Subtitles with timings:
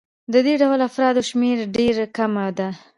[0.33, 2.67] د دې ډول افرادو شمېره ډېره کمه ده